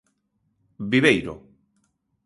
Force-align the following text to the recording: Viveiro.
Viveiro. 0.91 1.35